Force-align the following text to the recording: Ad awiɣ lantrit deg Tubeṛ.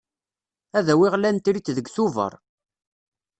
Ad 0.77 0.87
awiɣ 0.93 1.13
lantrit 1.17 1.67
deg 1.77 1.87
Tubeṛ. 1.95 2.33